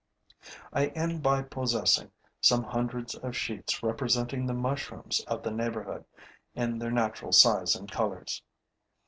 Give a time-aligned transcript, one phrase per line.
[0.73, 2.09] I end by possessing
[2.39, 6.05] some hundreds of sheets representing the mushrooms of the neighborhood
[6.55, 8.41] in their natural size and colors.